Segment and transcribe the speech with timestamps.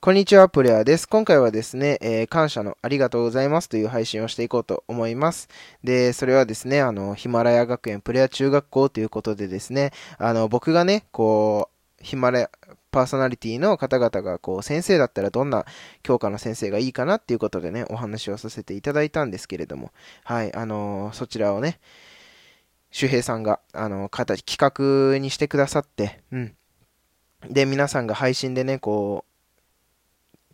[0.00, 1.08] こんにちは、プレアです。
[1.08, 5.48] 今回はですね、えー、感謝のありがとうございますという配信をしていこうと思います。
[5.82, 11.68] で、それはですね、あの、ヒマラヤ学園プレア中学校ということでですね、あの、僕がね、こ
[12.00, 12.50] う、ヒマラヤ、
[12.92, 15.66] パーソナリティの方々が、こう、先生だったらどんな
[16.04, 19.90] 教科の先生がいいかなっていうことでね、お話をさせていただいたんですけれども、
[20.22, 21.80] はい、あの、そちらをね、
[22.92, 26.54] 周平さんが、あの、形、企画にしてくださって、うん。
[27.50, 29.27] で、皆さんが配信でね、こう、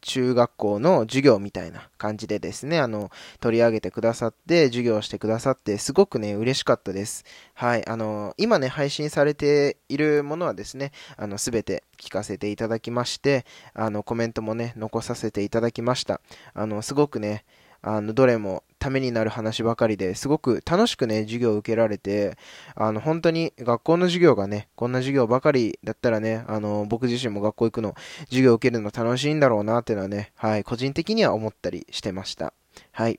[0.05, 3.11] 中学校の授業みたいな感じでですね、あの、
[3.41, 7.25] 取り上げてくださって、授業してくださって、すごくね、嬉しかったです。
[7.55, 16.21] はい、あの、今ね、配信されているものはですね、あの、すべて聞かせていただきまして、あの、コメントもね、残させていただきました。
[16.53, 17.45] あの、すごくね、
[17.81, 22.37] あの、どれもためになる話ばかりですごく楽しくね、授業を受けられて、
[22.75, 27.95] あの、本当に学校の授業がね、こんな授業ばかりだったらね、あの、僕自身も学校行くの、
[28.27, 32.53] 授業を受けるの楽しいんだろうなっていうのはね、はい、個人的には思ったりしてました。
[32.93, 33.19] はい。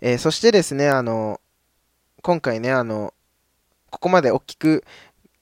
[0.00, 1.38] えー、そしてですね、あの、
[2.22, 3.12] 今回ね、あの、
[3.90, 4.84] ここまで大きく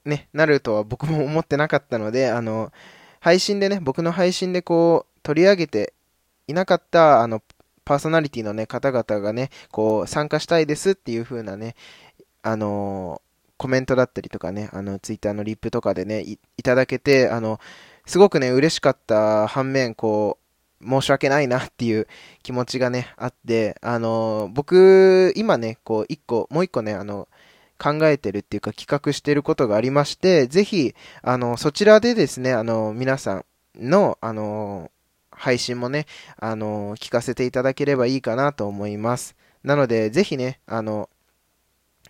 [0.04, 2.72] ね、なるとは僕も思ってなかったので、あの、
[3.20, 5.94] 配信でね、僕の配信でこう、取り上げて
[6.48, 7.40] いなかった、あの、
[7.84, 11.74] パーソナリティのね、方々がね、こう、参加したいですっていう風なね、
[12.42, 17.60] あのー、コメントだったりとかね、あの、ツイッターのリップとかでね、いただけて、あの、
[18.06, 20.38] すごくね、嬉しかった反面、こ
[20.80, 22.08] う、申し訳ないなっていう
[22.42, 27.28] 気持ちがね、あって、あのー、僕、今ね、こう、一個、もう一個ね、あの、
[27.82, 33.44] 考えてるっていうか企画してることがありまして、ぜひ、あの、そちらでですね、あの、皆さん
[33.76, 34.90] の、あの、
[35.42, 36.06] 配信もね、
[36.38, 39.34] あの、聞かせていただければいいかなと思います。
[39.64, 41.10] なので、ぜひね、あの、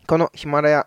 [0.07, 0.87] このヒマラヤ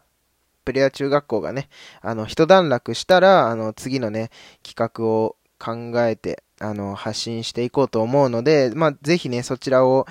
[0.63, 1.69] プレア中学校がね、
[2.01, 4.29] あの、一段落したら、あの、次のね、
[4.61, 10.05] 企画を考えて、あの、発信していこうと思うので、まあ、ぜひね、そちらを、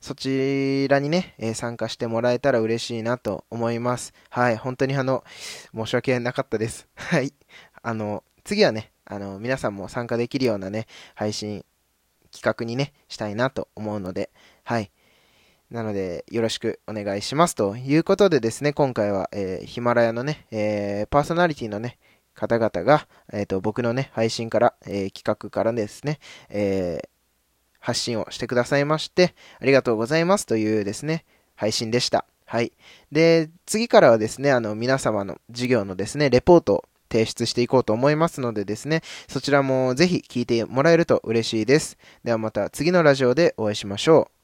[0.00, 4.14] そちらにね、えー、参加してもらえたら嬉しいなと思います。
[4.28, 5.24] はい、本当にあの、
[5.74, 6.86] 申し訳なかったです。
[6.94, 7.34] はい。
[7.82, 11.64] あの、次はね、あの、皆さんも参加できるようなね、配信
[12.32, 14.30] 企画にね、したいなと思うので、
[14.64, 14.90] はい。
[15.70, 17.54] なので、よろしくお願いします。
[17.54, 21.98] ということでですね、今回は、えー、ヒマラヤのね、えー、パーソナリティのね、
[22.34, 27.08] 方々が、えっ、ー、と、僕のね、配信から、えー、企画からですね、えー、
[27.78, 31.24] 発信をしてくださいまして、ありがとうございますというですね、
[31.54, 32.24] 配信でした。
[32.46, 32.72] はい。
[33.12, 41.98] で、次からはですね、あの、皆様の授業のですね、レポートを提出していこうと思いますのでですね、そちらもぜひ聞いてもらえると嬉しいです。
[42.24, 44.39] ではまた次のラジオでお会いしましょう。